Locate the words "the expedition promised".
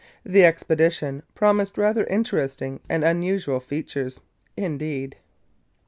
0.25-1.77